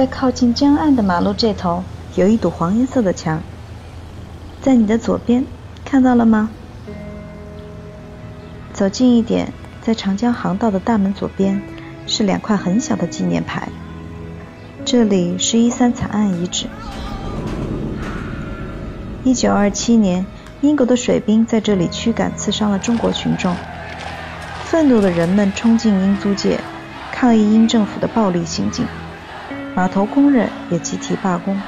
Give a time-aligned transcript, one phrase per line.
[0.00, 1.84] 在靠近江岸的马路这头，
[2.14, 3.42] 有一堵黄颜色的墙。
[4.62, 5.44] 在你的左边，
[5.84, 6.48] 看到了吗？
[8.72, 9.52] 走近一点，
[9.82, 11.60] 在长江航道的大门左边，
[12.06, 13.68] 是两块很小的纪念牌。
[14.86, 16.64] 这里是一三惨案遗址。
[19.22, 20.24] 一九二七年，
[20.62, 23.54] 英国的水兵在这里驱赶刺伤了中国群众。
[24.64, 26.58] 愤怒的人们冲进英租界，
[27.12, 28.86] 抗议英政府的暴力行径。
[29.74, 31.60] 码头工人也集体罢工。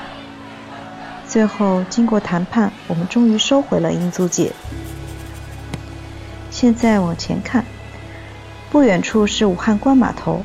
[1.29, 4.53] 最后，经过谈判，我们终于收回了英租界。
[6.51, 7.65] 现在往前看，
[8.71, 10.43] 不远处是武汉关码头，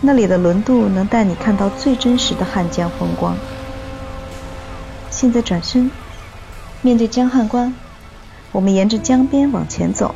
[0.00, 3.36] 那里的轮渡能带你看到最真实的汉江风光。
[5.10, 5.90] 现在转身，
[6.80, 7.74] 面对江汉关，
[8.52, 10.14] 我们沿着江边往前走。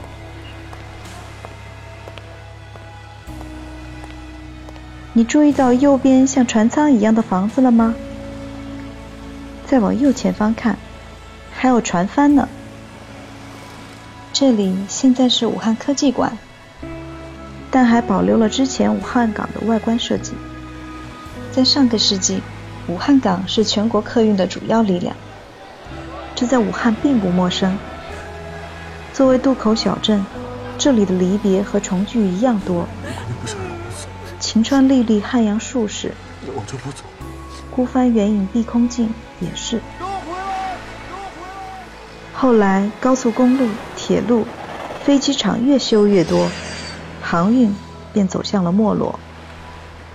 [5.13, 7.95] 你注意到右边像船舱一样的房子了吗？
[9.67, 10.79] 再往右前方看，
[11.53, 12.49] 还有船帆呢。
[14.33, 16.39] 这里现在是武汉科技馆，
[17.71, 20.33] 但还保留了之前武汉港的外观设计。
[21.53, 22.41] 在上个世纪。
[22.89, 25.15] 武汉港是全国客运的主要力量，
[26.35, 27.79] 这在武汉并不陌生。
[29.13, 30.25] 作为渡口小镇，
[30.77, 32.89] 这里的离别和重聚一样多。
[34.53, 36.13] 晴川历历汉阳树是，
[37.71, 39.81] 孤帆远影碧空尽也是。
[42.35, 44.45] 后来高速公路、铁路、
[45.05, 46.51] 飞机场越修越多，
[47.23, 47.73] 航运
[48.13, 49.21] 便走向了没落。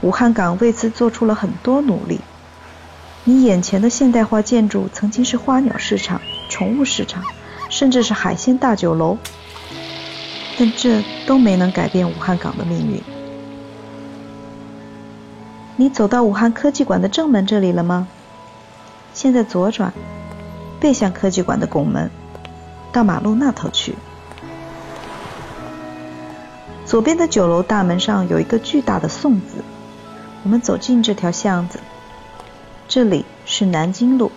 [0.01, 2.19] 武汉港为此做出了很多努力。
[3.23, 7.23] 你眼前的现代化建筑曾经是花鸟市场、宠物市场，
[7.69, 9.17] 甚至是海鲜大酒楼，
[10.59, 13.01] 但这都没能改变武汉港的命运。
[15.77, 18.07] 你走到武汉科技馆的正门这里了吗？
[19.13, 19.93] 现在左转，
[20.79, 22.09] 背向科技馆的拱门，
[22.93, 23.95] 到马路那头去。
[26.85, 29.63] 左边的酒楼大门上有一个巨大的“宋”字。
[30.43, 31.79] 我们走进这条巷子。
[32.87, 34.31] 这里是南京路，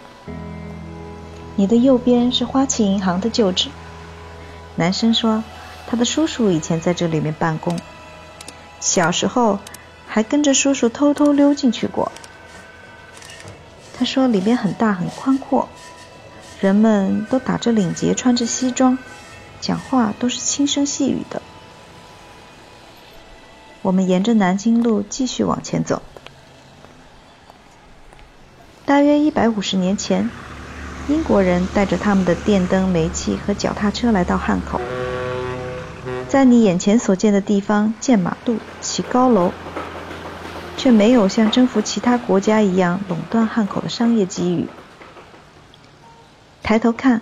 [1.54, 3.68] 你的右边是花旗银行的旧址。
[4.74, 5.44] 男生说，
[5.86, 7.78] 他的叔叔以前在这里面办公，
[8.80, 9.58] 小时候
[10.18, 12.10] 还跟着叔叔偷偷溜进去过。
[13.96, 15.68] 他说里面很大很宽阔，
[16.60, 18.98] 人们都打着领结，穿着西装，
[19.60, 21.40] 讲话都是轻声细语的。
[23.80, 26.02] 我们沿着南京路继续往前走。
[28.84, 30.28] 大约一百五十年前，
[31.06, 34.80] 英国人带着他们的电灯、煤气和脚踏车来到汉口，
[36.28, 39.52] 在你眼前所见的地方建马路、起高楼，
[40.88, 44.68] 却没有像征服其他国家一样垄断汉口的商业机遇。
[46.62, 47.20] 抬头看，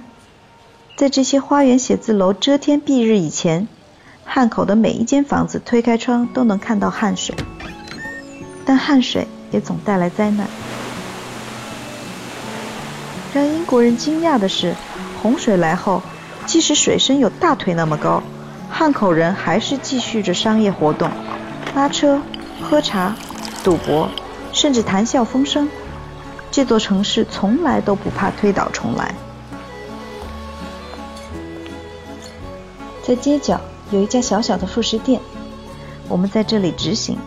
[0.94, 3.66] 在这些花园写字楼遮天蔽日以前，
[4.24, 7.34] 汉口的每一间房子推开窗都能看到汉水，
[8.64, 10.46] 但汉水也总带来灾难。
[13.34, 14.76] 让英国人惊讶的是，
[15.20, 16.00] 洪水来后，
[16.46, 18.22] 即使水深有大腿那么高，
[18.70, 21.10] 汉口人还是继续着商业活动，
[21.74, 22.22] 拉车、
[22.62, 23.16] 喝茶、
[23.66, 24.08] 赌博，
[24.52, 25.68] 甚至谈笑风生。
[26.52, 29.12] 这座城市从来都不怕推倒重来。
[33.02, 33.60] 在街角
[33.90, 35.20] 有一家小小的副食店，
[36.08, 37.18] 我们在这里直行。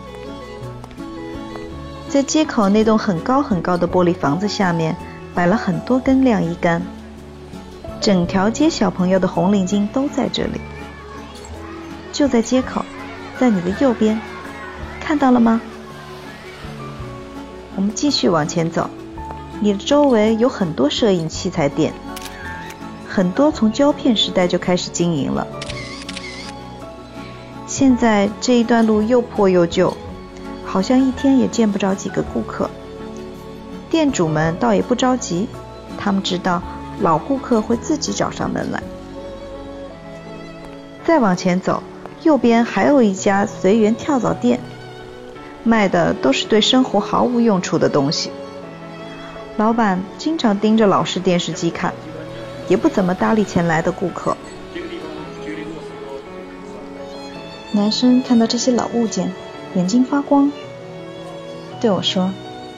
[2.08, 4.96] 在街口那栋很高很高的玻璃房子下面。
[5.32, 6.82] 摆了很多根晾衣杆，
[8.00, 10.60] 整条街小朋友的红领巾都在这里，
[12.12, 12.84] 就在街口，
[13.38, 14.20] 在你的右边，
[14.98, 15.60] 看到了吗？
[17.80, 18.90] 我们继续往前走，
[19.58, 21.94] 你的周围有很多摄影器材店，
[23.08, 25.46] 很多从胶片时代就开始经营了。
[27.66, 29.96] 现在这一段路又破又旧，
[30.62, 32.68] 好像一天也见不着几个顾客。
[33.88, 35.48] 店主们倒也不着急，
[35.96, 36.62] 他们知道
[37.00, 38.82] 老顾客会自己找上门来。
[41.06, 41.82] 再往前走，
[42.24, 44.60] 右边还有一家随缘跳蚤店，
[45.64, 48.30] 卖的都是对生活毫无用处的东西。
[49.56, 51.92] 老板经常盯着老式电视机看，
[52.68, 54.36] 也不怎么搭理前来的顾客。
[57.72, 59.32] 男生看到这些老物件，
[59.74, 60.50] 眼睛发光，
[61.80, 62.30] 对我说：“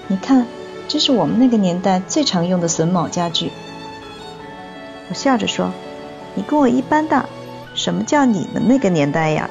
[0.09, 0.47] 你看。”
[0.89, 3.51] 这是我们那个年代最常用的榫卯家具。
[5.09, 5.73] 我笑着说
[6.35, 7.25] ：“你跟我一般大，
[7.75, 9.49] 什么叫你们那个年代呀？”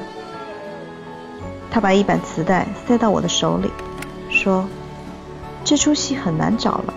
[1.71, 3.71] 他把一板磁带塞到我的手里，
[4.29, 4.67] 说
[5.63, 6.93] ：“这出戏很难找了，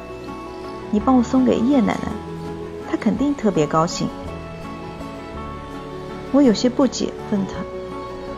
[0.91, 2.09] 你帮我送给叶奶奶，
[2.91, 4.09] 她肯定特别高兴。”
[6.32, 7.53] 我有些不解，问他：“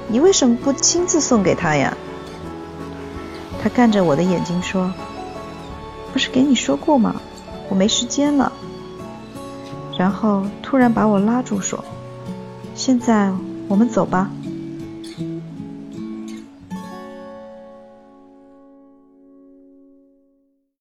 [0.08, 1.96] 你为什么不亲自送给她呀？”
[3.62, 4.92] 他看着我的眼睛说
[6.12, 7.16] ：“不是给你说过吗？
[7.70, 8.52] 我没时间了。”
[9.98, 11.82] 然后突然把我拉住说
[12.76, 13.32] ：“现在
[13.68, 14.30] 我们走吧。”